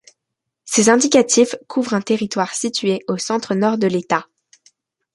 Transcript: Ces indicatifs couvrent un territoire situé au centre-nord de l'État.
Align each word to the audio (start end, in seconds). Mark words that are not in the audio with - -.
Ces 0.65 0.89
indicatifs 0.89 1.53
couvrent 1.67 1.93
un 1.93 2.01
territoire 2.01 2.55
situé 2.55 3.03
au 3.07 3.19
centre-nord 3.19 3.77
de 3.77 3.85
l'État. 3.85 4.25